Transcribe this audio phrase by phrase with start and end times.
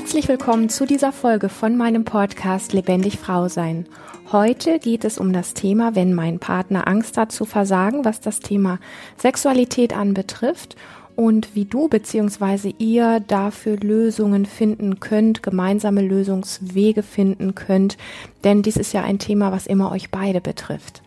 [0.00, 3.86] Herzlich willkommen zu dieser Folge von meinem Podcast Lebendig Frau sein.
[4.32, 8.40] Heute geht es um das Thema, wenn mein Partner Angst hat zu versagen, was das
[8.40, 8.78] Thema
[9.18, 10.74] Sexualität anbetrifft
[11.16, 12.72] und wie du bzw.
[12.78, 17.98] ihr dafür Lösungen finden könnt, gemeinsame Lösungswege finden könnt,
[18.42, 21.02] denn dies ist ja ein Thema, was immer euch beide betrifft.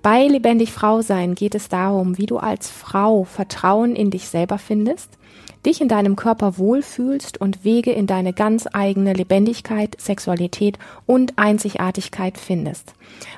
[0.00, 4.56] Bei Lebendig Frau sein geht es darum, wie du als Frau Vertrauen in dich selber
[4.56, 5.18] findest,
[5.66, 12.38] dich in deinem Körper wohlfühlst und Wege in deine ganz eigene Lebendigkeit, Sexualität und Einzigartigkeit
[12.38, 12.94] findest.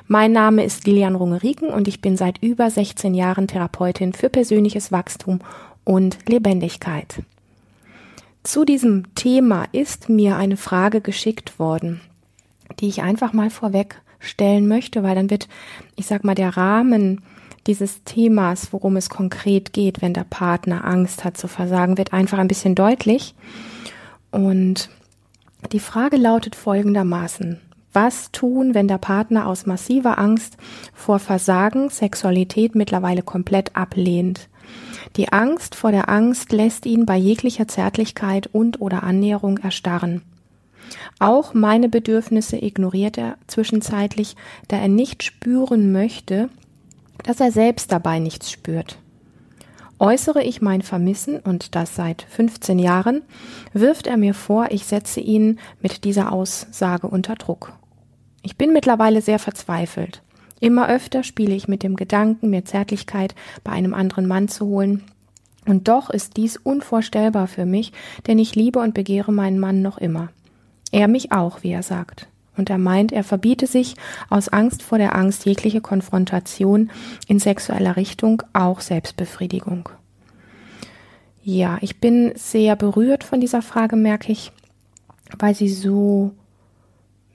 [0.07, 4.91] Mein Name ist Lilian Rungeriken und ich bin seit über 16 Jahren Therapeutin für persönliches
[4.91, 5.39] Wachstum
[5.83, 7.23] und Lebendigkeit.
[8.43, 11.99] Zu diesem Thema ist mir eine Frage geschickt worden,
[12.79, 15.47] die ich einfach mal vorweg stellen möchte, weil dann wird,
[15.95, 17.21] ich sag mal, der Rahmen
[17.67, 22.37] dieses Themas, worum es konkret geht, wenn der Partner Angst hat zu versagen, wird einfach
[22.37, 23.35] ein bisschen deutlich.
[24.31, 24.89] Und
[25.71, 27.59] die Frage lautet folgendermaßen.
[27.91, 30.57] Was tun, wenn der Partner aus massiver Angst
[30.93, 34.47] vor Versagen Sexualität mittlerweile komplett ablehnt?
[35.15, 40.21] Die Angst vor der Angst lässt ihn bei jeglicher Zärtlichkeit und oder Annäherung erstarren.
[41.19, 44.35] Auch meine Bedürfnisse ignoriert er zwischenzeitlich,
[44.67, 46.49] da er nicht spüren möchte,
[47.29, 48.97] dass er selbst dabei nichts spürt.
[49.99, 53.21] Äußere ich mein Vermissen, und das seit 15 Jahren,
[53.71, 57.73] wirft er mir vor, ich setze ihn mit dieser Aussage unter Druck.
[58.41, 60.23] Ich bin mittlerweile sehr verzweifelt.
[60.59, 65.03] Immer öfter spiele ich mit dem Gedanken, mir Zärtlichkeit bei einem anderen Mann zu holen.
[65.67, 67.93] Und doch ist dies unvorstellbar für mich,
[68.25, 70.29] denn ich liebe und begehre meinen Mann noch immer.
[70.91, 72.27] Er mich auch, wie er sagt.
[72.59, 73.95] Und er meint, er verbiete sich
[74.29, 76.91] aus Angst vor der Angst jegliche Konfrontation
[77.25, 79.87] in sexueller Richtung, auch Selbstbefriedigung.
[81.41, 84.51] Ja, ich bin sehr berührt von dieser Frage, merke ich,
[85.37, 86.31] weil sie so,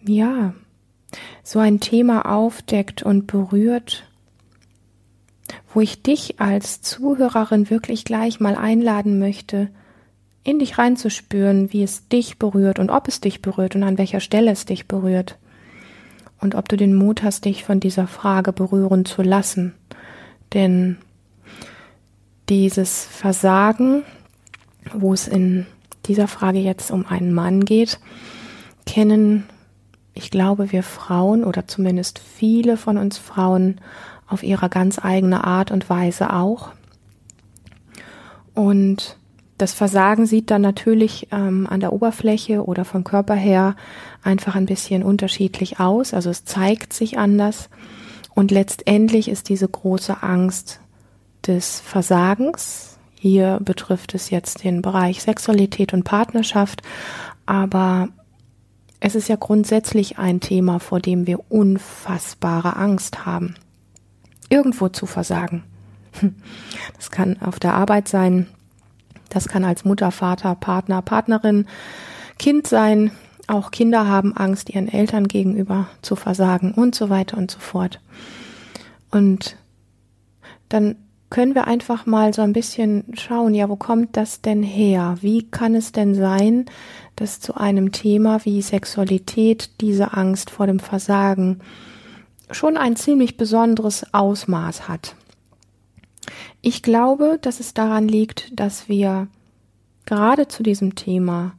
[0.06, 0.52] ja,
[1.42, 4.06] so ein Thema aufdeckt und berührt,
[5.72, 9.70] wo ich dich als Zuhörerin wirklich gleich mal einladen möchte,
[10.44, 14.20] in dich reinzuspüren, wie es dich berührt und ob es dich berührt und an welcher
[14.20, 15.38] Stelle es dich berührt.
[16.38, 19.74] Und ob du den Mut hast, dich von dieser Frage berühren zu lassen.
[20.52, 20.98] Denn
[22.50, 24.02] dieses Versagen,
[24.92, 25.66] wo es in
[26.04, 27.98] dieser Frage jetzt um einen Mann geht,
[28.84, 29.44] kennen,
[30.12, 33.80] ich glaube, wir Frauen oder zumindest viele von uns Frauen
[34.28, 36.72] auf ihrer ganz eigene Art und Weise auch.
[38.54, 39.16] Und
[39.58, 43.76] das Versagen sieht dann natürlich ähm, an der Oberfläche oder vom Körper her
[44.22, 46.12] einfach ein bisschen unterschiedlich aus.
[46.12, 47.68] Also es zeigt sich anders.
[48.34, 50.80] Und letztendlich ist diese große Angst
[51.46, 52.98] des Versagens.
[53.14, 56.82] Hier betrifft es jetzt den Bereich Sexualität und Partnerschaft.
[57.46, 58.08] Aber
[58.98, 63.54] es ist ja grundsätzlich ein Thema, vor dem wir unfassbare Angst haben.
[64.48, 65.62] Irgendwo zu versagen.
[66.96, 68.46] Das kann auf der Arbeit sein,
[69.34, 71.66] das kann als Mutter, Vater, Partner, Partnerin,
[72.38, 73.10] Kind sein.
[73.46, 78.00] Auch Kinder haben Angst, ihren Eltern gegenüber zu versagen und so weiter und so fort.
[79.10, 79.56] Und
[80.68, 80.96] dann
[81.30, 85.18] können wir einfach mal so ein bisschen schauen, ja, wo kommt das denn her?
[85.20, 86.66] Wie kann es denn sein,
[87.16, 91.58] dass zu einem Thema wie Sexualität diese Angst vor dem Versagen
[92.50, 95.16] schon ein ziemlich besonderes Ausmaß hat?
[96.60, 99.28] Ich glaube, dass es daran liegt, dass wir
[100.06, 101.52] gerade zu diesem Thema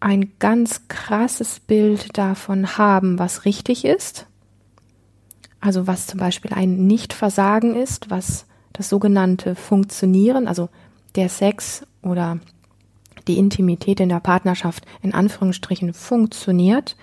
[0.00, 4.26] ein ganz krasses Bild davon haben, was richtig ist.
[5.60, 10.68] Also was zum Beispiel ein Nichtversagen ist, was das sogenannte Funktionieren, also
[11.16, 12.38] der Sex oder
[13.26, 16.96] die Intimität in der Partnerschaft in Anführungsstrichen funktioniert.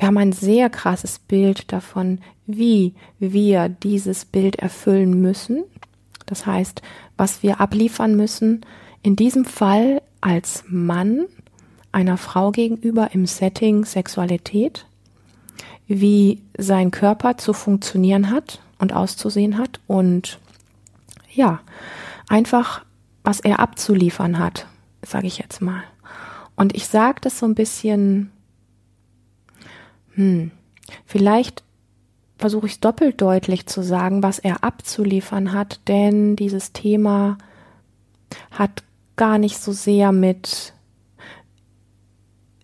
[0.00, 5.64] Wir haben ein sehr krasses Bild davon, wie wir dieses Bild erfüllen müssen,
[6.24, 6.80] das heißt,
[7.18, 8.64] was wir abliefern müssen,
[9.02, 11.26] in diesem Fall als Mann
[11.92, 14.86] einer Frau gegenüber im Setting Sexualität,
[15.86, 20.38] wie sein Körper zu funktionieren hat und auszusehen hat und
[21.30, 21.60] ja,
[22.26, 22.86] einfach
[23.22, 24.66] was er abzuliefern hat,
[25.02, 25.82] sage ich jetzt mal.
[26.56, 28.32] Und ich sage das so ein bisschen,
[30.20, 30.50] hm,
[31.06, 31.64] vielleicht
[32.36, 37.38] versuche ich es doppelt deutlich zu sagen, was er abzuliefern hat, denn dieses Thema
[38.50, 38.82] hat
[39.16, 40.74] gar nicht so sehr mit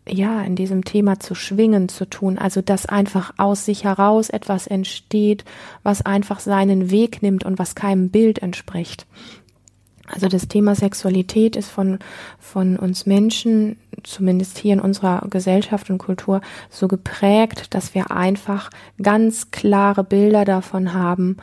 [0.08, 4.66] ja, in diesem Thema zu schwingen zu tun, also dass einfach aus sich heraus etwas
[4.66, 5.44] entsteht,
[5.82, 9.06] was einfach seinen Weg nimmt und was keinem Bild entspricht.
[10.06, 11.98] Also das Thema Sexualität ist von,
[12.38, 18.70] von uns Menschen, zumindest hier in unserer Gesellschaft und Kultur, so geprägt, dass wir einfach
[19.02, 21.38] ganz klare Bilder davon haben,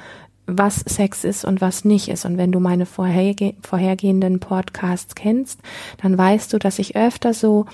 [0.46, 2.26] was Sex ist und was nicht ist.
[2.26, 5.60] Und wenn du meine vorherge vorhergehenden Podcasts kennst,
[6.02, 7.66] dann weißt du, dass ich öfter so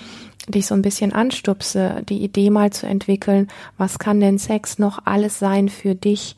[0.48, 5.00] dich so ein bisschen anstupse, die Idee mal zu entwickeln, was kann denn Sex noch
[5.04, 6.36] alles sein für dich,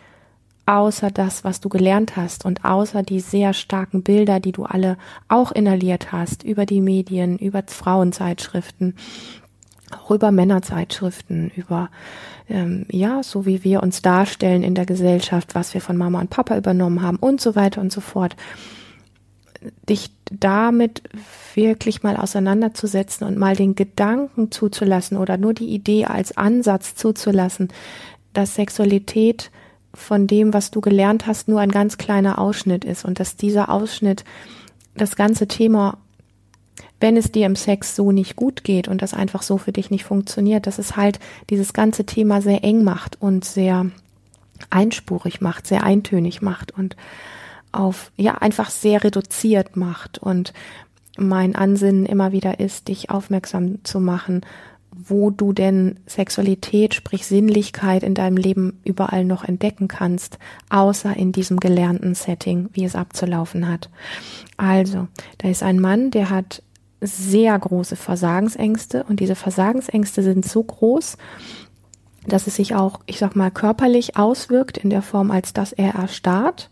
[0.66, 4.96] außer das, was du gelernt hast und außer die sehr starken Bilder, die du alle
[5.28, 8.94] auch inhaliert hast, über die Medien, über Frauenzeitschriften,
[9.90, 11.90] auch über Männerzeitschriften, über
[12.48, 16.30] ähm, ja, so wie wir uns darstellen in der Gesellschaft, was wir von Mama und
[16.30, 18.36] Papa übernommen haben und so weiter und so fort.
[19.88, 21.02] Dich damit
[21.54, 27.68] wirklich mal auseinanderzusetzen und mal den Gedanken zuzulassen oder nur die Idee als Ansatz zuzulassen,
[28.32, 29.50] dass Sexualität
[29.94, 33.70] von dem, was du gelernt hast, nur ein ganz kleiner Ausschnitt ist und dass dieser
[33.70, 34.24] Ausschnitt
[34.94, 35.98] das ganze Thema,
[37.00, 39.90] wenn es dir im Sex so nicht gut geht und das einfach so für dich
[39.90, 41.18] nicht funktioniert, dass es halt
[41.50, 43.86] dieses ganze Thema sehr eng macht und sehr
[44.70, 46.96] einspurig macht, sehr eintönig macht und
[47.72, 50.18] auf, ja, einfach sehr reduziert macht.
[50.18, 50.52] Und
[51.16, 54.42] mein Ansinnen immer wieder ist, dich aufmerksam zu machen
[54.94, 61.32] wo du denn Sexualität, sprich Sinnlichkeit in deinem Leben überall noch entdecken kannst, außer in
[61.32, 63.90] diesem gelernten Setting, wie es abzulaufen hat.
[64.56, 65.08] Also,
[65.38, 66.62] da ist ein Mann, der hat
[67.00, 71.16] sehr große Versagensängste und diese Versagensängste sind so groß,
[72.26, 75.94] dass es sich auch, ich sag mal, körperlich auswirkt in der Form, als dass er
[75.94, 76.70] erstarrt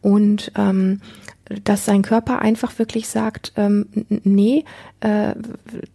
[0.00, 1.00] und ähm,
[1.64, 4.64] dass sein Körper einfach wirklich sagt, ähm, nee,
[5.00, 5.34] äh,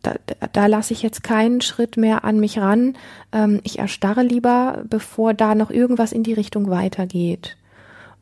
[0.02, 0.16] da,
[0.52, 2.98] da lasse ich jetzt keinen Schritt mehr an mich ran.
[3.31, 7.56] Ähm, ich erstarre lieber, bevor da noch irgendwas in die Richtung weitergeht.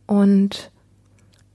[0.06, 0.70] Und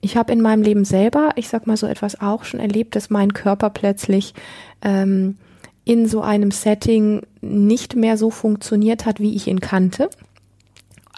[0.00, 3.10] ich habe in meinem Leben selber, ich sag mal so etwas auch schon erlebt, dass
[3.10, 4.34] mein Körper plötzlich
[4.82, 5.38] ähm,
[5.84, 10.10] in so einem Setting nicht mehr so funktioniert hat, wie ich ihn kannte.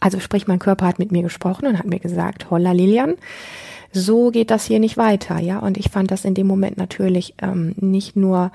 [0.00, 3.16] Also sprich, mein Körper hat mit mir gesprochen und hat mir gesagt, holla Lilian,
[3.92, 5.58] so geht das hier nicht weiter, ja.
[5.58, 8.52] Und ich fand das in dem Moment natürlich ähm, nicht nur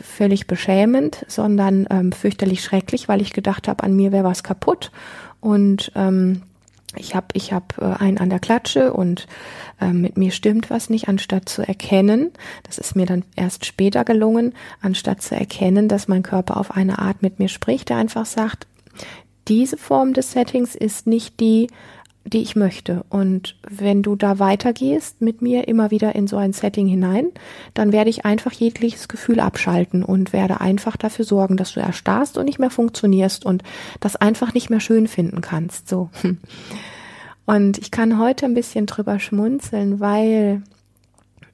[0.00, 4.90] völlig beschämend, sondern ähm, fürchterlich schrecklich, weil ich gedacht habe, an mir wäre was kaputt
[5.40, 6.42] und ähm,
[6.96, 9.26] ich habe ich hab, äh, einen an der Klatsche und
[9.80, 12.32] äh, mit mir stimmt was nicht, anstatt zu erkennen,
[12.64, 16.98] das ist mir dann erst später gelungen, anstatt zu erkennen, dass mein Körper auf eine
[16.98, 18.66] Art mit mir spricht, der einfach sagt,
[19.48, 21.68] diese Form des Settings ist nicht die,
[22.24, 23.04] die ich möchte.
[23.10, 27.28] Und wenn du da weitergehst mit mir immer wieder in so ein Setting hinein,
[27.74, 32.38] dann werde ich einfach jegliches Gefühl abschalten und werde einfach dafür sorgen, dass du erstarrst
[32.38, 33.62] und nicht mehr funktionierst und
[34.00, 35.88] das einfach nicht mehr schön finden kannst.
[35.88, 36.10] So.
[37.46, 40.62] Und ich kann heute ein bisschen drüber schmunzeln, weil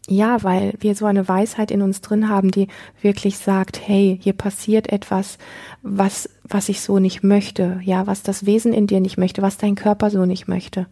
[0.09, 2.69] ja, weil wir so eine Weisheit in uns drin haben, die
[3.01, 5.39] wirklich sagt, hey, hier passiert etwas,
[5.83, 9.57] was, was ich so nicht möchte, ja, was das Wesen in dir nicht möchte, was
[9.57, 10.87] dein Körper so nicht möchte.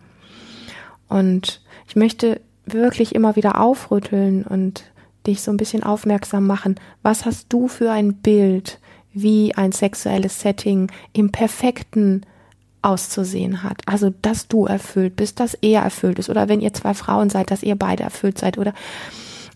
[1.08, 4.84] Und ich möchte wirklich immer wieder aufrütteln und
[5.26, 6.76] dich so ein bisschen aufmerksam machen.
[7.02, 8.78] Was hast du für ein Bild,
[9.12, 12.22] wie ein sexuelles Setting im perfekten
[12.82, 13.82] auszusehen hat.
[13.86, 16.30] Also, dass du erfüllt bist, dass er erfüllt ist.
[16.30, 18.58] Oder wenn ihr zwei Frauen seid, dass ihr beide erfüllt seid.
[18.58, 18.74] Oder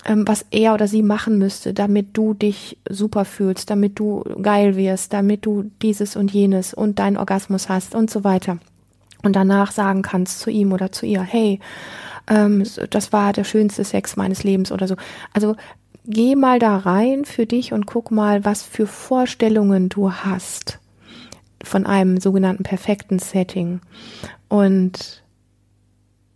[0.05, 4.77] ähm, was er oder sie machen müsste, damit du dich super fühlst, damit du geil
[4.77, 8.59] wirst, damit du dieses und jenes und deinen Orgasmus hast und so weiter.
[9.23, 11.61] Und danach sagen kannst zu ihm oder zu ihr, hey,
[12.29, 14.97] ähm, das war der schönste Sex meines Lebens oder so.
[15.33, 15.55] Also
[16.05, 20.81] geh mal da rein für dich und guck mal, was für Vorstellungen du hast
[21.63, 23.81] von einem sogenannten perfekten Setting.
[24.49, 25.23] Und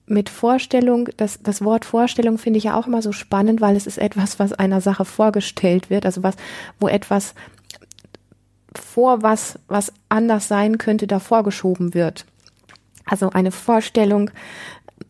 [0.06, 3.86] mit Vorstellung, das, das Wort Vorstellung finde ich ja auch immer so spannend, weil es
[3.86, 6.36] ist etwas, was einer Sache vorgestellt wird, also was,
[6.78, 7.34] wo etwas
[8.74, 12.26] vor was, was anders sein könnte, da vorgeschoben wird.
[13.04, 14.30] Also eine Vorstellung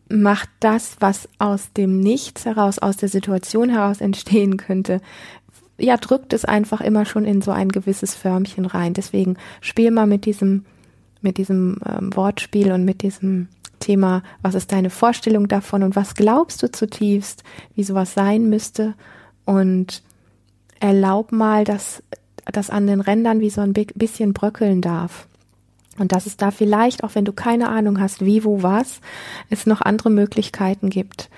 [0.09, 5.01] macht das, was aus dem Nichts heraus, aus der Situation heraus entstehen könnte,
[5.77, 8.93] ja, drückt es einfach immer schon in so ein gewisses Förmchen rein.
[8.93, 10.65] Deswegen spiel mal mit diesem,
[11.21, 13.47] mit diesem ähm, Wortspiel und mit diesem
[13.79, 17.43] Thema, was ist deine Vorstellung davon und was glaubst du zutiefst,
[17.75, 18.95] wie sowas sein müsste
[19.45, 20.03] und
[20.79, 22.03] erlaub mal, dass
[22.45, 25.27] das an den Rändern wie so ein bisschen bröckeln darf.
[25.99, 29.01] Und dass es da vielleicht, auch wenn du keine Ahnung hast, wie, wo, was,
[29.49, 31.29] es noch andere Möglichkeiten gibt,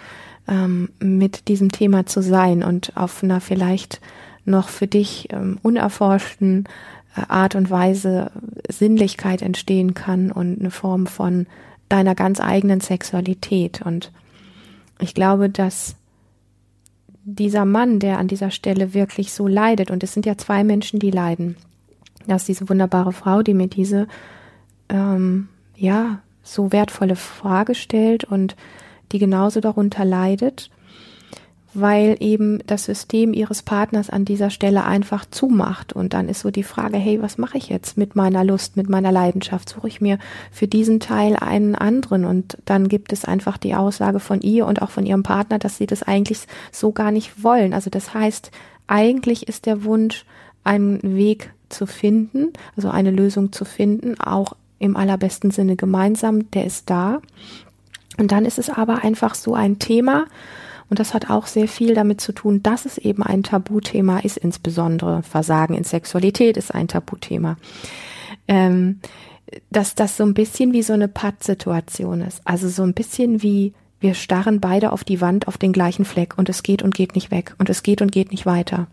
[0.47, 4.01] ähm, mit diesem Thema zu sein und auf einer vielleicht
[4.45, 6.65] noch für dich ähm, unerforschten
[7.15, 8.31] äh, Art und Weise
[8.67, 11.47] Sinnlichkeit entstehen kann und eine Form von
[11.87, 13.81] deiner ganz eigenen Sexualität.
[13.81, 14.11] Und
[14.99, 15.95] ich glaube, dass
[17.23, 20.99] dieser Mann, der an dieser Stelle wirklich so leidet, und es sind ja zwei Menschen,
[20.99, 21.57] die leiden,
[22.27, 24.07] dass diese wunderbare Frau, die mir diese,
[24.89, 28.55] ähm, ja, so wertvolle Frage stellt und
[29.11, 30.69] die genauso darunter leidet,
[31.73, 35.93] weil eben das System ihres Partners an dieser Stelle einfach zumacht.
[35.93, 38.89] Und dann ist so die Frage, hey, was mache ich jetzt mit meiner Lust, mit
[38.89, 39.69] meiner Leidenschaft?
[39.69, 40.17] Suche ich mir
[40.51, 42.25] für diesen Teil einen anderen?
[42.25, 45.77] Und dann gibt es einfach die Aussage von ihr und auch von ihrem Partner, dass
[45.77, 46.39] sie das eigentlich
[46.71, 47.73] so gar nicht wollen.
[47.73, 48.51] Also das heißt,
[48.87, 50.25] eigentlich ist der Wunsch,
[50.63, 56.65] einen Weg zu finden, also eine Lösung zu finden, auch im allerbesten Sinne gemeinsam, der
[56.65, 57.21] ist da.
[58.17, 60.25] Und dann ist es aber einfach so ein Thema,
[60.89, 64.37] und das hat auch sehr viel damit zu tun, dass es eben ein Tabuthema ist,
[64.37, 67.57] insbesondere Versagen in Sexualität ist ein Tabuthema.
[68.47, 68.99] Ähm,
[69.71, 72.41] dass das so ein bisschen wie so eine Pattsituation ist.
[72.45, 76.37] Also so ein bisschen wie wir starren beide auf die Wand auf den gleichen Fleck
[76.37, 78.87] und es geht und geht nicht weg und es geht und geht nicht weiter.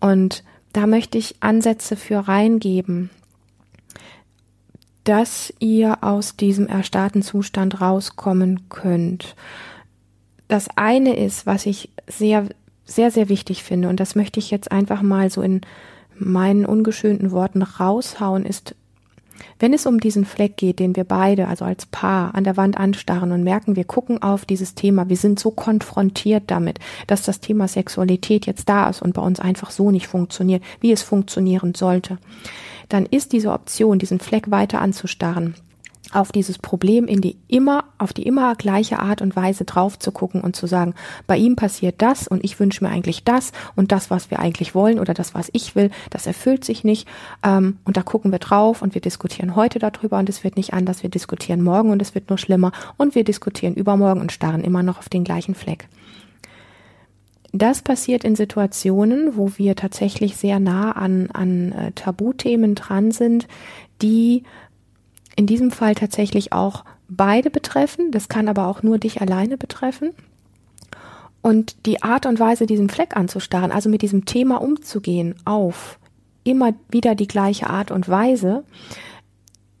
[0.00, 3.10] Und da möchte ich Ansätze für reingeben,
[5.04, 9.36] dass ihr aus diesem erstarrten Zustand rauskommen könnt
[10.48, 12.46] das eine ist, was ich sehr,
[12.84, 15.60] sehr, sehr wichtig finde, und das möchte ich jetzt einfach mal so in
[16.18, 18.74] meinen ungeschönten Worten raushauen, ist,
[19.60, 22.76] wenn es um diesen Fleck geht, den wir beide, also als Paar, an der Wand
[22.76, 27.40] anstarren und merken, wir gucken auf dieses Thema, wir sind so konfrontiert damit, dass das
[27.40, 31.74] Thema Sexualität jetzt da ist und bei uns einfach so nicht funktioniert, wie es funktionieren
[31.74, 32.18] sollte,
[32.88, 35.54] dann ist diese Option, diesen Fleck weiter anzustarren,
[36.12, 40.10] auf dieses Problem in die immer, auf die immer gleiche Art und Weise drauf zu
[40.10, 40.94] gucken und zu sagen,
[41.26, 44.74] bei ihm passiert das und ich wünsche mir eigentlich das und das, was wir eigentlich
[44.74, 47.06] wollen oder das, was ich will, das erfüllt sich nicht.
[47.44, 50.72] Ähm, und da gucken wir drauf und wir diskutieren heute darüber und es wird nicht
[50.72, 51.02] anders.
[51.02, 54.82] Wir diskutieren morgen und es wird nur schlimmer und wir diskutieren übermorgen und starren immer
[54.82, 55.88] noch auf den gleichen Fleck.
[57.52, 63.48] Das passiert in Situationen, wo wir tatsächlich sehr nah an, an äh, Tabuthemen dran sind,
[64.02, 64.44] die
[65.38, 68.10] in diesem Fall tatsächlich auch beide betreffen.
[68.10, 70.10] Das kann aber auch nur dich alleine betreffen.
[71.42, 76.00] Und die Art und Weise, diesen Fleck anzustarren, also mit diesem Thema umzugehen auf
[76.42, 78.64] immer wieder die gleiche Art und Weise,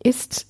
[0.00, 0.46] ist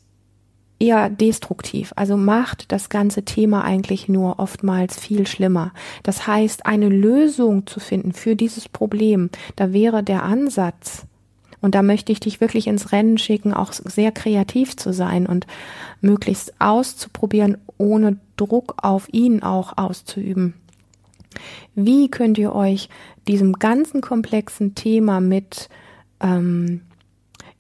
[0.78, 1.94] eher destruktiv.
[1.96, 5.72] Also macht das ganze Thema eigentlich nur oftmals viel schlimmer.
[6.02, 11.06] Das heißt, eine Lösung zu finden für dieses Problem, da wäre der Ansatz,
[11.60, 15.46] und da möchte ich dich wirklich ins Rennen schicken, auch sehr kreativ zu sein und
[16.00, 20.54] möglichst auszuprobieren, ohne Druck auf ihn auch auszuüben.
[21.74, 22.88] Wie könnt ihr euch
[23.26, 25.68] diesem ganzen komplexen Thema mit,
[26.20, 26.82] ähm,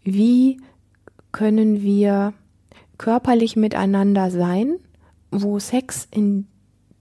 [0.02, 0.60] wie
[1.32, 2.32] können wir
[2.96, 4.76] körperlich miteinander sein,
[5.30, 6.46] wo Sex in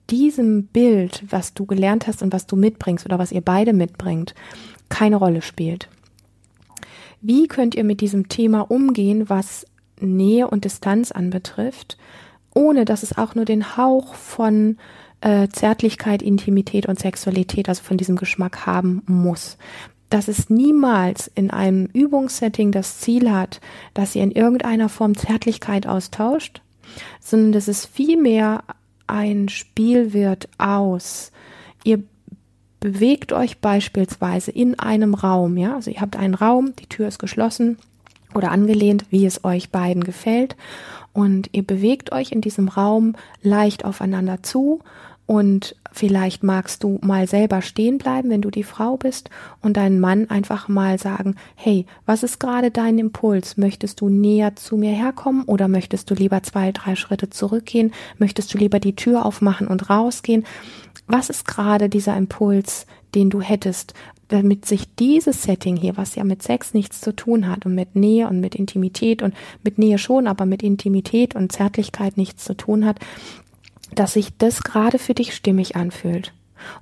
[0.10, 4.36] diesem Bild, was du gelernt hast und was du mitbringst oder was ihr beide mitbringt,
[4.89, 5.89] keine Rolle spielt.
[7.27, 9.65] Wie könnt ihr mit diesem Thema umgehen, was
[10.00, 11.98] Nähe und Distanz anbetrifft,
[12.55, 14.77] ohne dass es auch nur den Hauch von
[15.19, 19.57] äh, Zärtlichkeit, Intimität und Sexualität, also von diesem Geschmack haben muss?
[20.10, 23.60] Dass es niemals in einem Übungssetting das Ziel hat,
[23.93, 26.62] dass ihr in irgendeiner Form Zärtlichkeit austauscht,
[27.19, 28.63] sondern dass es vielmehr
[29.05, 31.34] ein Spiel wird aus.
[31.84, 32.03] Ihr
[32.88, 37.20] bewegt euch beispielsweise in einem Raum, ja, also ihr habt einen Raum, die Tür ist
[37.20, 37.77] geschlossen
[38.34, 40.56] oder angelehnt, wie es euch beiden gefällt
[41.12, 44.79] und ihr bewegt euch in diesem Raum leicht aufeinander zu
[45.25, 49.29] und vielleicht magst du mal selber stehen bleiben, wenn du die Frau bist
[49.62, 53.58] und deinen Mann einfach mal sagen, hey, was ist gerade dein Impuls?
[53.58, 57.91] Möchtest du näher zu mir herkommen oder möchtest du lieber zwei, drei Schritte zurückgehen?
[58.17, 60.46] Möchtest du lieber die Tür aufmachen und rausgehen?
[61.08, 62.86] Was ist gerade dieser Impuls,
[63.16, 63.94] den du hättest,
[64.28, 67.96] damit sich dieses Setting hier, was ja mit Sex nichts zu tun hat und mit
[67.96, 69.34] Nähe und mit Intimität und
[69.64, 73.00] mit Nähe schon, aber mit Intimität und Zärtlichkeit nichts zu tun hat,
[73.96, 76.34] dass sich das gerade für dich stimmig anfühlt.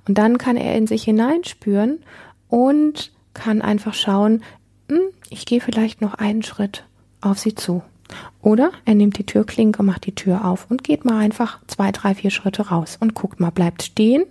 [0.08, 2.00] Und dann kann er in sich hineinspüren
[2.48, 4.42] und kann einfach schauen,
[4.88, 6.84] hm, ich gehe vielleicht noch einen Schritt
[7.20, 7.82] auf sie zu.
[8.42, 12.14] Oder er nimmt die Türklinke, macht die Tür auf und geht mal einfach zwei, drei,
[12.14, 14.24] vier Schritte raus und guckt mal, bleibt stehen.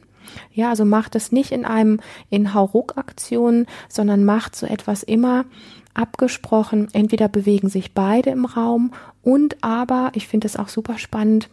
[0.51, 5.45] Ja, also macht es nicht in einem in Hauruck-Aktionen, sondern macht so etwas immer
[5.93, 6.87] abgesprochen.
[6.93, 8.91] Entweder bewegen sich beide im Raum
[9.23, 11.49] und aber, ich finde es auch super spannend,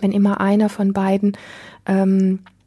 [0.00, 1.36] wenn immer einer von beiden
[1.86, 2.57] ähm, äh,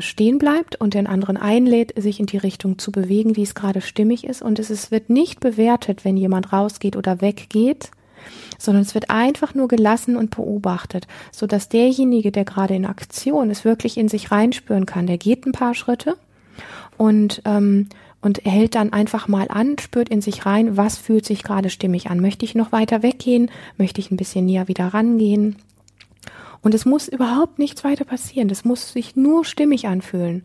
[0.00, 3.80] stehen bleibt und den anderen einlädt, sich in die Richtung zu bewegen, wie es gerade
[3.80, 4.42] stimmig ist.
[4.42, 7.90] Und es ist, wird nicht bewertet, wenn jemand rausgeht oder weggeht,
[8.58, 13.50] sondern es wird einfach nur gelassen und beobachtet, so dass derjenige, der gerade in Aktion
[13.50, 15.06] ist, wirklich in sich reinspüren kann.
[15.06, 16.16] Der geht ein paar Schritte
[16.96, 17.88] und ähm,
[18.22, 22.08] und hält dann einfach mal an, spürt in sich rein, was fühlt sich gerade stimmig
[22.08, 22.20] an.
[22.20, 23.50] Möchte ich noch weiter weggehen?
[23.76, 25.56] Möchte ich ein bisschen näher wieder rangehen?
[26.62, 28.48] Und es muss überhaupt nichts weiter passieren.
[28.48, 30.44] Das muss sich nur stimmig anfühlen.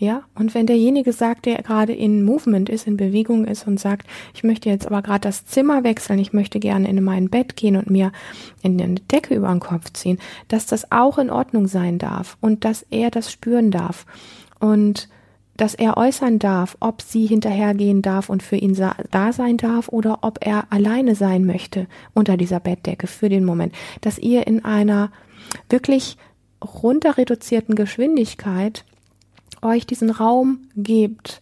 [0.00, 4.06] Ja, und wenn derjenige sagt, der gerade in Movement ist, in Bewegung ist und sagt,
[4.32, 7.74] ich möchte jetzt aber gerade das Zimmer wechseln, ich möchte gerne in mein Bett gehen
[7.74, 8.12] und mir
[8.62, 12.64] in eine Decke über den Kopf ziehen, dass das auch in Ordnung sein darf und
[12.64, 14.06] dass er das spüren darf
[14.60, 15.08] und
[15.56, 18.76] dass er äußern darf, ob sie hinterhergehen darf und für ihn
[19.10, 23.74] da sein darf oder ob er alleine sein möchte unter dieser Bettdecke für den Moment,
[24.00, 25.10] dass ihr in einer
[25.68, 26.16] wirklich
[26.62, 28.84] runter reduzierten Geschwindigkeit
[29.62, 31.40] euch diesen Raum gebt,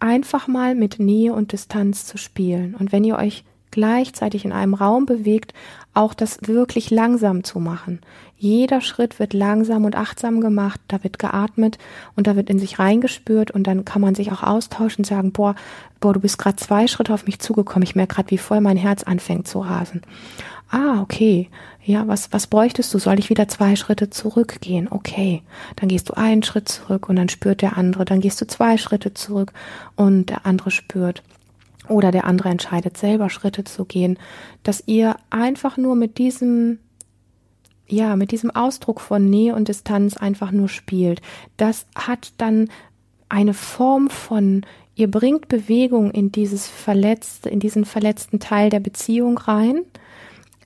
[0.00, 2.74] einfach mal mit Nähe und Distanz zu spielen.
[2.74, 5.54] Und wenn ihr euch gleichzeitig in einem Raum bewegt,
[5.94, 8.00] auch das wirklich langsam zu machen.
[8.36, 11.78] Jeder Schritt wird langsam und achtsam gemacht, da wird geatmet
[12.14, 15.32] und da wird in sich reingespürt und dann kann man sich auch austauschen und sagen,
[15.32, 15.54] boah,
[16.00, 18.76] boah, du bist gerade zwei Schritte auf mich zugekommen, ich merke gerade, wie voll mein
[18.76, 20.02] Herz anfängt zu rasen.
[20.72, 21.50] Ah, okay.
[21.84, 22.98] Ja, was, was bräuchtest du?
[22.98, 24.88] Soll ich wieder zwei Schritte zurückgehen?
[24.90, 25.42] Okay.
[25.76, 28.06] Dann gehst du einen Schritt zurück und dann spürt der andere.
[28.06, 29.52] Dann gehst du zwei Schritte zurück
[29.96, 31.22] und der andere spürt.
[31.88, 34.18] Oder der andere entscheidet selber Schritte zu gehen.
[34.62, 36.78] Dass ihr einfach nur mit diesem,
[37.86, 41.20] ja, mit diesem Ausdruck von Nähe und Distanz einfach nur spielt.
[41.58, 42.70] Das hat dann
[43.28, 44.64] eine Form von
[44.94, 49.86] Ihr bringt Bewegung in dieses verletzte, in diesen verletzten Teil der Beziehung rein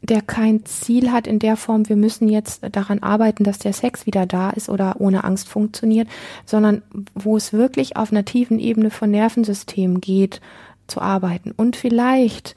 [0.06, 4.06] der kein Ziel hat in der Form, wir müssen jetzt daran arbeiten, dass der Sex
[4.06, 6.08] wieder da ist oder ohne Angst funktioniert,
[6.44, 6.82] sondern
[7.14, 10.40] wo es wirklich auf einer tiefen Ebene von Nervensystem geht,
[10.86, 11.52] zu arbeiten.
[11.56, 12.54] Und vielleicht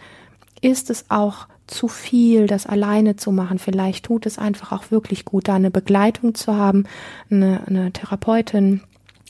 [0.62, 3.60] ist es auch zu viel, das alleine zu machen.
[3.60, 6.86] Vielleicht tut es einfach auch wirklich gut, da eine Begleitung zu haben,
[7.30, 8.82] eine, eine Therapeutin,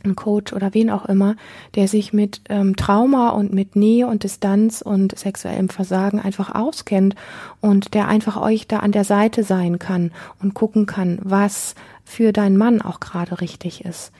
[0.03, 1.35] ein Coach oder wen auch immer,
[1.75, 7.15] der sich mit ähm, Trauma und mit Nähe und Distanz und sexuellem Versagen einfach auskennt
[7.61, 12.33] und der einfach euch da an der Seite sein kann und gucken kann, was für
[12.33, 14.11] deinen Mann auch gerade richtig ist.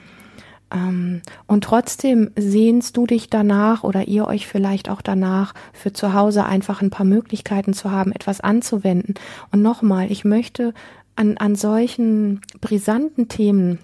[0.72, 6.14] Ähm, und trotzdem sehnst du dich danach oder ihr euch vielleicht auch danach, für zu
[6.14, 9.14] Hause einfach ein paar Möglichkeiten zu haben, etwas anzuwenden.
[9.50, 10.72] Und nochmal, ich möchte
[11.16, 13.78] an, an solchen brisanten Themen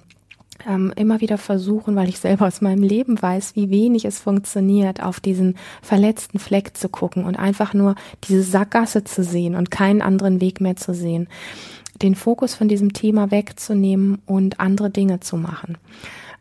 [0.66, 5.03] ähm, immer wieder versuchen, weil ich selber aus meinem Leben weiß, wie wenig es funktioniert,
[5.03, 10.03] auf diesen verletzten Fleck zu gucken und einfach nur diese Sackgasse zu sehen und keinen
[10.03, 11.29] anderen Weg mehr zu sehen.
[12.03, 15.79] Den Fokus von diesem Thema wegzunehmen und andere Dinge zu machen,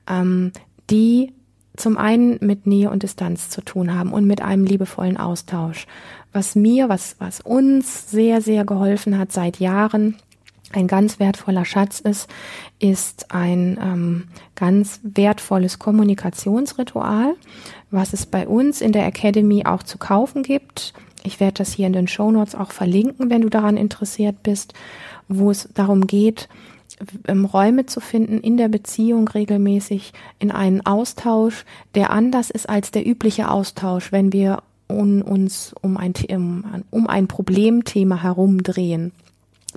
[0.07, 0.51] ähm,
[0.89, 1.33] die
[1.77, 5.87] zum einen mit Nähe und Distanz zu tun haben und mit einem liebevollen Austausch.
[6.31, 10.15] Was mir, was, was uns sehr, sehr geholfen hat seit Jahren,
[10.71, 12.29] ein ganz wertvoller Schatz ist,
[12.79, 14.23] ist ein ähm,
[14.55, 17.35] ganz wertvolles Kommunikationsritual,
[17.91, 20.93] was es bei uns in der Academy auch zu kaufen gibt.
[21.23, 24.73] Ich werde das hier in den Show Notes auch verlinken, wenn du daran interessiert bist,
[25.27, 26.49] wo es darum geht,
[27.27, 32.91] ähm, Räume zu finden in der Beziehung regelmäßig in einen Austausch, der anders ist als
[32.91, 36.13] der übliche Austausch, wenn wir uns um ein,
[36.91, 39.11] um ein Problemthema herumdrehen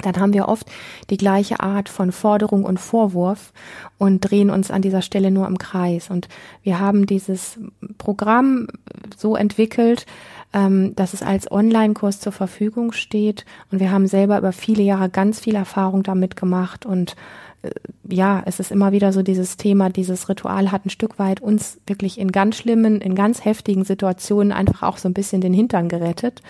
[0.02, 0.66] dann haben wir oft
[1.10, 3.52] die gleiche Art von Forderung und Vorwurf
[3.98, 6.10] und drehen uns an dieser Stelle nur im Kreis.
[6.10, 6.28] Und
[6.62, 7.58] wir haben dieses
[7.98, 8.68] Programm
[9.16, 10.06] so entwickelt,
[10.52, 13.44] ähm, dass es als Online-Kurs zur Verfügung steht.
[13.70, 16.86] Und wir haben selber über viele Jahre ganz viel Erfahrung damit gemacht.
[16.86, 17.16] Und
[17.62, 17.70] äh,
[18.08, 21.78] ja, es ist immer wieder so dieses Thema, dieses Ritual hat ein Stück weit uns
[21.86, 25.88] wirklich in ganz schlimmen, in ganz heftigen Situationen einfach auch so ein bisschen den Hintern
[25.88, 26.42] gerettet.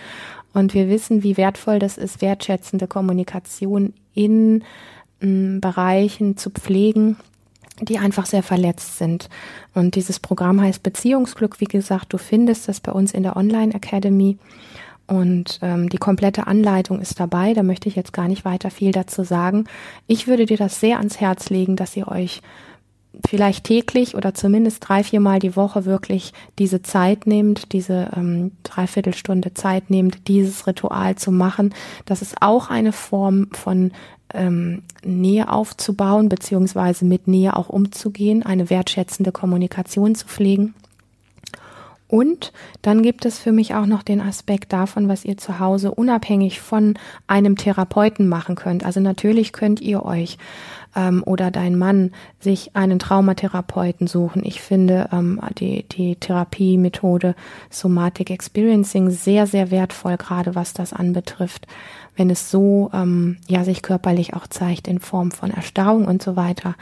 [0.53, 4.63] Und wir wissen, wie wertvoll das ist, wertschätzende Kommunikation in
[5.21, 7.17] m, Bereichen zu pflegen,
[7.81, 9.29] die einfach sehr verletzt sind.
[9.73, 11.59] Und dieses Programm heißt Beziehungsglück.
[11.59, 14.37] Wie gesagt, du findest das bei uns in der Online Academy.
[15.07, 17.53] Und ähm, die komplette Anleitung ist dabei.
[17.53, 19.65] Da möchte ich jetzt gar nicht weiter viel dazu sagen.
[20.07, 22.41] Ich würde dir das sehr ans Herz legen, dass ihr euch
[23.27, 29.53] vielleicht täglich oder zumindest drei, viermal die Woche wirklich diese Zeit nehmt, diese ähm, Dreiviertelstunde
[29.53, 31.73] Zeit nehmt, dieses Ritual zu machen.
[32.05, 33.91] Das ist auch eine Form von
[34.33, 40.75] ähm, Nähe aufzubauen, beziehungsweise mit Nähe auch umzugehen, eine wertschätzende Kommunikation zu pflegen.
[42.07, 45.91] Und dann gibt es für mich auch noch den Aspekt davon, was ihr zu Hause
[45.91, 48.83] unabhängig von einem Therapeuten machen könnt.
[48.83, 50.39] Also natürlich könnt ihr euch
[50.95, 54.43] ähm, oder dein Mann sich einen Traumatherapeuten suchen.
[54.45, 57.35] Ich finde ähm, die, die Therapiemethode
[57.69, 61.67] Somatic Experiencing sehr, sehr wertvoll, gerade was das anbetrifft
[62.19, 66.35] wenn es so ähm, ja sich körperlich auch zeigt in Form von Erstarrung und so
[66.35, 66.75] weiter.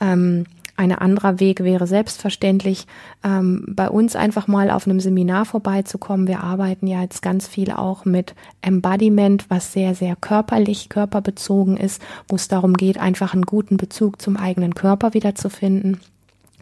[0.00, 0.46] Ähm,
[0.78, 2.86] ein anderer Weg wäre selbstverständlich,
[3.24, 6.28] ähm, bei uns einfach mal auf einem Seminar vorbeizukommen.
[6.28, 12.00] Wir arbeiten ja jetzt ganz viel auch mit Embodiment, was sehr, sehr körperlich, körperbezogen ist,
[12.28, 15.98] wo es darum geht, einfach einen guten Bezug zum eigenen Körper wiederzufinden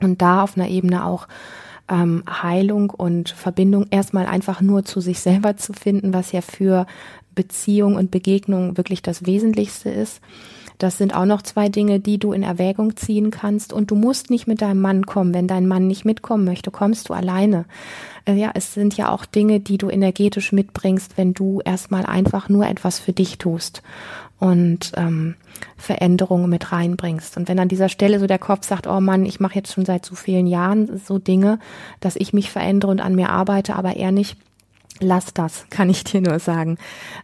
[0.00, 1.28] und da auf einer Ebene auch
[1.90, 6.86] ähm, Heilung und Verbindung erstmal einfach nur zu sich selber zu finden, was ja für
[7.34, 10.22] Beziehung und Begegnung wirklich das Wesentlichste ist.
[10.78, 13.72] Das sind auch noch zwei Dinge, die du in Erwägung ziehen kannst.
[13.72, 15.34] Und du musst nicht mit deinem Mann kommen.
[15.34, 17.64] Wenn dein Mann nicht mitkommen möchte, kommst du alleine.
[18.26, 22.48] Äh, ja, es sind ja auch Dinge, die du energetisch mitbringst, wenn du erstmal einfach
[22.48, 23.82] nur etwas für dich tust
[24.38, 25.34] und ähm,
[25.76, 27.36] Veränderungen mit reinbringst.
[27.36, 29.86] Und wenn an dieser Stelle so der Kopf sagt, oh Mann, ich mache jetzt schon
[29.86, 31.58] seit so vielen Jahren so Dinge,
[32.00, 34.36] dass ich mich verändere und an mir arbeite, aber er nicht,
[35.00, 36.78] Lass das, kann ich dir nur sagen.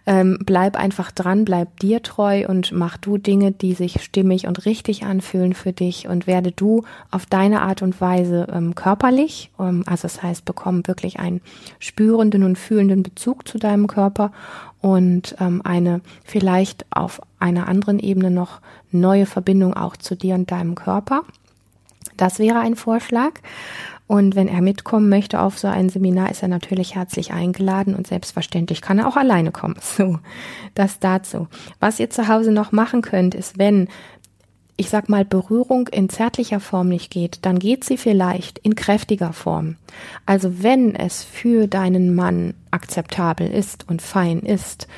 [0.04, 4.66] Ähm, bleib einfach dran, bleib dir treu und mach du Dinge, die sich stimmig und
[4.66, 9.84] richtig anfühlen für dich und werde du auf deine Art und Weise ähm, körperlich, ähm,
[9.86, 11.40] also das heißt, bekomm wirklich einen
[11.78, 14.32] spürenden und fühlenden Bezug zu deinem Körper
[14.82, 20.50] und ähm, eine vielleicht auf einer anderen Ebene noch neue Verbindung auch zu dir und
[20.50, 21.22] deinem Körper.
[22.18, 23.40] Das wäre ein Vorschlag.
[24.06, 28.06] Und wenn er mitkommen möchte auf so ein Seminar, ist er natürlich herzlich eingeladen und
[28.06, 29.76] selbstverständlich kann er auch alleine kommen.
[29.82, 30.18] So,
[30.74, 31.48] das dazu.
[31.80, 33.88] Was ihr zu Hause noch machen könnt, ist, wenn
[34.76, 39.32] ich sag mal, Berührung in zärtlicher Form nicht geht, dann geht sie vielleicht in kräftiger
[39.32, 39.76] Form.
[40.26, 44.88] Also wenn es für deinen Mann akzeptabel ist und fein ist,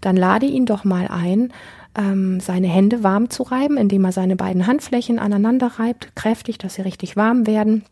[0.00, 1.52] dann lade ihn doch mal ein,
[1.96, 6.74] ähm, seine Hände warm zu reiben, indem er seine beiden Handflächen aneinander reibt, kräftig, dass
[6.74, 7.84] sie richtig warm werden.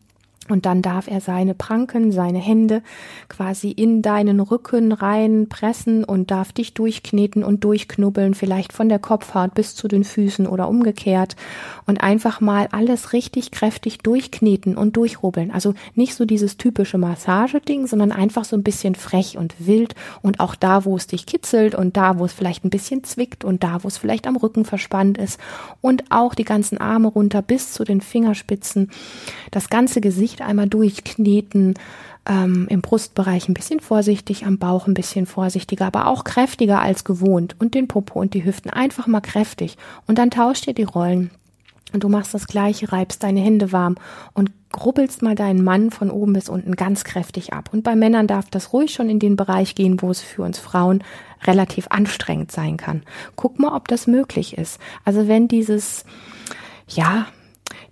[0.49, 2.81] Und dann darf er seine Pranken, seine Hände
[3.29, 9.53] quasi in deinen Rücken reinpressen und darf dich durchkneten und durchknubbeln, vielleicht von der Kopfhaut
[9.53, 11.35] bis zu den Füßen oder umgekehrt.
[11.85, 15.51] Und einfach mal alles richtig kräftig durchkneten und durchrubbeln.
[15.51, 20.39] Also nicht so dieses typische Massageding, sondern einfach so ein bisschen frech und wild und
[20.39, 23.63] auch da, wo es dich kitzelt und da, wo es vielleicht ein bisschen zwickt und
[23.63, 25.39] da, wo es vielleicht am Rücken verspannt ist
[25.81, 28.89] und auch die ganzen Arme runter bis zu den Fingerspitzen.
[29.51, 31.75] Das ganze Gesicht Gesicht einmal durchkneten,
[32.27, 37.03] ähm, im Brustbereich ein bisschen vorsichtig, am Bauch ein bisschen vorsichtiger, aber auch kräftiger als
[37.03, 40.83] gewohnt und den Popo und die Hüften einfach mal kräftig und dann tauscht ihr die
[40.83, 41.31] Rollen.
[41.91, 43.95] Und du machst das gleiche, reibst deine Hände warm
[44.33, 47.71] und rubbelst mal deinen Mann von oben bis unten ganz kräftig ab.
[47.73, 50.59] Und bei Männern darf das ruhig schon in den Bereich gehen, wo es für uns
[50.59, 51.03] Frauen
[51.45, 53.01] relativ anstrengend sein kann.
[53.35, 54.79] Guck mal, ob das möglich ist.
[55.03, 56.05] Also wenn dieses,
[56.87, 57.25] ja,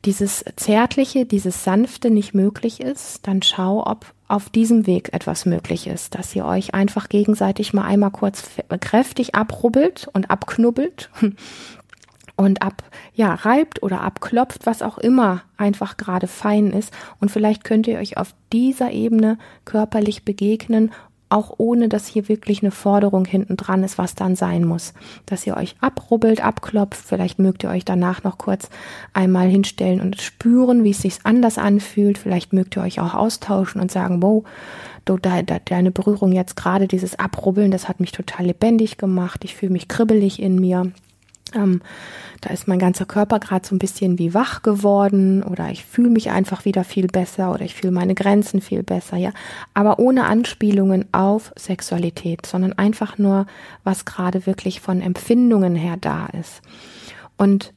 [0.06, 5.88] dieses Zärtliche, dieses Sanfte nicht möglich ist, dann schau, ob auf diesem Weg etwas möglich
[5.88, 8.50] ist, dass ihr euch einfach gegenseitig mal einmal kurz
[8.82, 11.10] kräftig abrubbelt und abknubbelt
[12.36, 12.84] und ab,
[13.14, 16.94] ja, reibt oder abklopft, was auch immer einfach gerade fein ist.
[17.20, 20.92] Und vielleicht könnt ihr euch auf dieser Ebene körperlich begegnen
[21.30, 24.94] auch ohne, dass hier wirklich eine Forderung hinten dran ist, was dann sein muss.
[25.26, 28.70] Dass ihr euch abrubbelt, abklopft, vielleicht mögt ihr euch danach noch kurz
[29.14, 32.18] einmal hinstellen und spüren, wie es sich anders anfühlt.
[32.18, 34.44] Vielleicht mögt ihr euch auch austauschen und sagen, wow,
[35.06, 39.44] du, de, de, deine Berührung jetzt gerade, dieses Abrubbeln, das hat mich total lebendig gemacht.
[39.44, 40.92] Ich fühle mich kribbelig in mir.
[41.54, 41.82] Ähm,
[42.42, 46.10] da ist mein ganzer Körper gerade so ein bisschen wie wach geworden oder ich fühle
[46.10, 49.32] mich einfach wieder viel besser oder ich fühle meine Grenzen viel besser, ja.
[49.74, 53.48] Aber ohne Anspielungen auf Sexualität, sondern einfach nur,
[53.84, 56.62] was gerade wirklich von Empfindungen her da ist.
[57.38, 57.74] Und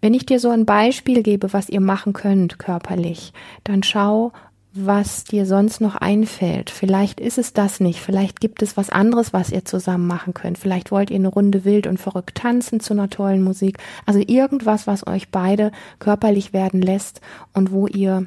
[0.00, 3.32] wenn ich dir so ein Beispiel gebe, was ihr machen könnt körperlich,
[3.64, 4.32] dann schau,
[4.76, 6.68] was dir sonst noch einfällt.
[6.68, 8.00] Vielleicht ist es das nicht.
[8.00, 10.58] Vielleicht gibt es was anderes, was ihr zusammen machen könnt.
[10.58, 13.78] Vielleicht wollt ihr eine Runde wild und verrückt tanzen zu einer tollen Musik.
[14.04, 17.20] Also irgendwas, was euch beide körperlich werden lässt
[17.52, 18.26] und wo ihr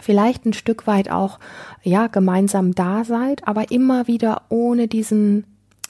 [0.00, 1.38] vielleicht ein Stück weit auch,
[1.84, 5.44] ja, gemeinsam da seid, aber immer wieder ohne diesen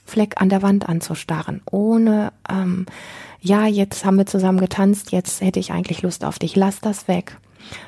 [0.04, 2.84] Fleck an der Wand anzustarren, ohne, ähm,
[3.40, 7.08] ja, jetzt haben wir zusammen getanzt, jetzt hätte ich eigentlich Lust auf dich, lass das
[7.08, 7.38] weg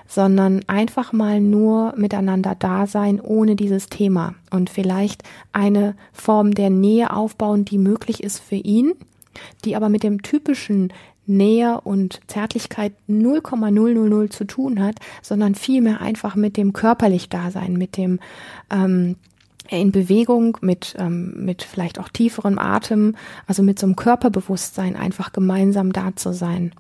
[0.06, 6.70] sondern einfach mal nur miteinander da sein ohne dieses Thema und vielleicht eine Form der
[6.70, 8.92] Nähe aufbauen, die möglich ist für ihn,
[9.64, 10.92] die aber mit dem typischen
[11.26, 17.96] Nähe und Zärtlichkeit 0,000 zu tun hat, sondern vielmehr einfach mit dem körperlich Dasein, mit
[17.96, 18.18] dem
[18.70, 19.16] ähm,
[19.68, 25.32] in Bewegung, mit, ähm, mit vielleicht auch tieferem Atem, also mit so einem Körperbewusstsein einfach
[25.32, 26.72] gemeinsam da zu sein.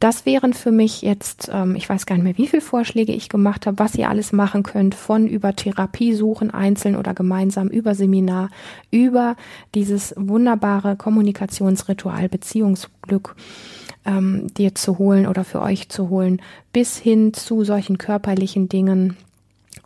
[0.00, 3.28] Das wären für mich jetzt, ähm, ich weiß gar nicht mehr, wie viele Vorschläge ich
[3.28, 7.94] gemacht habe, was ihr alles machen könnt, von über Therapie suchen, einzeln oder gemeinsam, über
[7.94, 8.50] Seminar,
[8.92, 9.34] über
[9.74, 13.34] dieses wunderbare Kommunikationsritual Beziehungsglück
[14.04, 16.40] ähm, dir zu holen oder für euch zu holen,
[16.72, 19.16] bis hin zu solchen körperlichen Dingen.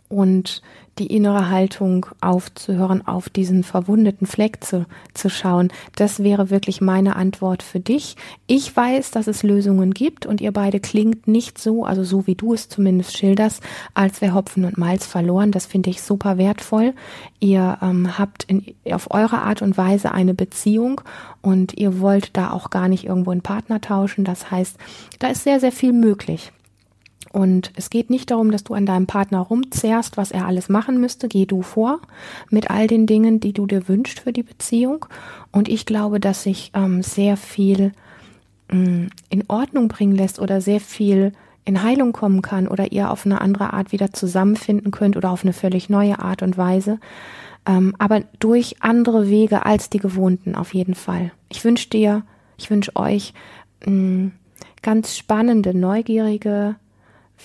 [0.09, 0.61] Und
[0.99, 5.71] die innere Haltung aufzuhören, auf diesen verwundeten Fleck zu, zu schauen.
[5.95, 8.15] Das wäre wirklich meine Antwort für dich.
[8.45, 12.35] Ich weiß, dass es Lösungen gibt und ihr beide klingt nicht so, also so wie
[12.35, 15.51] du es zumindest schilderst, als wäre Hopfen und Malz verloren.
[15.51, 16.93] Das finde ich super wertvoll.
[17.39, 21.01] Ihr ähm, habt in, auf eure Art und Weise eine Beziehung
[21.41, 24.25] und ihr wollt da auch gar nicht irgendwo einen Partner tauschen.
[24.25, 24.77] Das heißt,
[25.19, 26.51] da ist sehr, sehr viel möglich.
[27.31, 30.99] Und es geht nicht darum, dass du an deinem Partner rumzehrst, was er alles machen
[30.99, 31.27] müsste.
[31.27, 31.99] Geh du vor
[32.49, 35.05] mit all den Dingen, die du dir wünschst für die Beziehung.
[35.51, 37.93] Und ich glaube, dass sich ähm, sehr viel
[38.69, 41.31] ähm, in Ordnung bringen lässt oder sehr viel
[41.65, 45.43] in Heilung kommen kann oder ihr auf eine andere Art wieder zusammenfinden könnt oder auf
[45.43, 46.99] eine völlig neue Art und Weise.
[47.65, 51.31] Ähm, aber durch andere Wege als die gewohnten auf jeden Fall.
[51.49, 52.23] Ich wünsche dir,
[52.57, 53.33] ich wünsche euch
[53.85, 54.31] mh, mm,
[54.81, 56.75] ganz spannende, neugierige,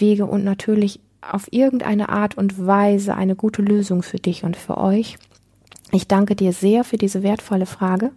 [0.00, 4.78] Wege und natürlich auf irgendeine Art und Weise eine gute Lösung für dich und für
[4.78, 5.18] euch.
[5.90, 8.12] Ich danke dir sehr für diese wertvolle Frage.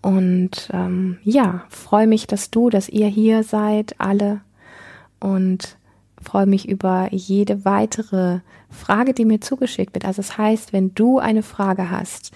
[0.00, 4.40] Und ähm, ja, freue mich, dass du, dass ihr hier seid, alle.
[5.20, 5.76] Und
[6.22, 10.04] freue mich über jede weitere Frage, die mir zugeschickt wird.
[10.04, 12.32] Also es das heißt, wenn du eine Frage hast,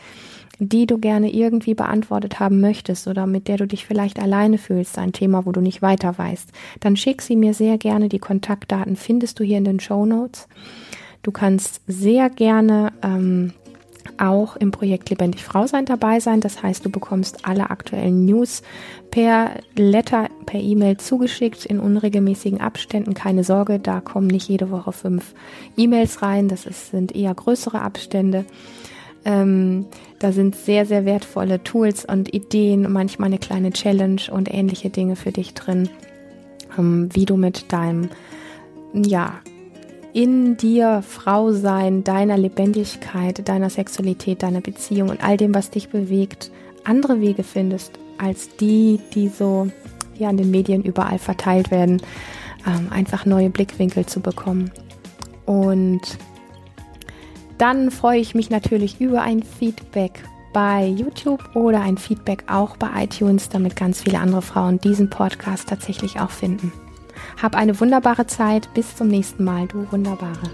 [0.65, 4.97] die du gerne irgendwie beantwortet haben möchtest oder mit der du dich vielleicht alleine fühlst,
[4.97, 8.09] ein Thema, wo du nicht weiter weißt, dann schick sie mir sehr gerne.
[8.09, 10.47] Die Kontaktdaten findest du hier in den Show Notes.
[11.25, 13.53] Du kannst sehr gerne ähm,
[14.19, 16.41] auch im Projekt Lebendig Frau sein dabei sein.
[16.41, 18.63] Das heißt, du bekommst alle aktuellen News
[19.11, 23.15] per Letter, per E-Mail zugeschickt in unregelmäßigen Abständen.
[23.15, 25.35] Keine Sorge, da kommen nicht jede Woche fünf
[25.77, 26.47] E-Mails rein.
[26.47, 28.45] Das ist, sind eher größere Abstände.
[29.25, 29.87] Ähm,
[30.19, 35.17] da sind sehr, sehr wertvolle Tools und Ideen, manchmal eine kleine Challenge und ähnliche Dinge
[35.17, 35.89] für dich drin,
[36.79, 38.09] ähm, wie du mit deinem,
[38.93, 39.35] ja,
[40.13, 45.89] in dir Frau sein, deiner Lebendigkeit, deiner Sexualität, deiner Beziehung und all dem, was dich
[45.89, 46.51] bewegt,
[46.85, 49.69] andere Wege findest als die, die so
[50.19, 52.03] ja in den Medien überall verteilt werden,
[52.67, 54.71] ähm, einfach neue Blickwinkel zu bekommen.
[55.47, 56.01] Und
[57.63, 63.05] dann freue ich mich natürlich über ein Feedback bei YouTube oder ein Feedback auch bei
[63.05, 66.73] iTunes, damit ganz viele andere Frauen diesen Podcast tatsächlich auch finden.
[67.41, 68.69] Hab eine wunderbare Zeit.
[68.75, 70.51] Bis zum nächsten Mal, du Wunderbare.